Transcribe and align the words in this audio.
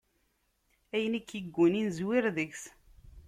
Ayen 0.95 1.17
i 1.19 1.21
k-iggunin, 1.21 1.87
zwir 1.97 2.25
deg-s! 2.35 2.63